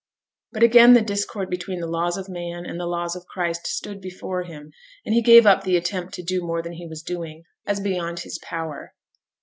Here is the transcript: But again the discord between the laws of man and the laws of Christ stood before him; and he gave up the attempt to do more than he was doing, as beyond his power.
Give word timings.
But 0.51 0.63
again 0.63 0.95
the 0.95 1.01
discord 1.03 1.47
between 1.51 1.79
the 1.79 1.85
laws 1.85 2.17
of 2.17 2.27
man 2.27 2.65
and 2.65 2.79
the 2.79 2.87
laws 2.87 3.15
of 3.15 3.27
Christ 3.27 3.67
stood 3.67 4.01
before 4.01 4.41
him; 4.41 4.71
and 5.05 5.13
he 5.13 5.21
gave 5.21 5.45
up 5.45 5.63
the 5.63 5.77
attempt 5.77 6.15
to 6.15 6.23
do 6.23 6.41
more 6.41 6.63
than 6.63 6.73
he 6.73 6.87
was 6.87 7.03
doing, 7.03 7.43
as 7.67 7.79
beyond 7.79 8.21
his 8.21 8.39
power. 8.39 8.95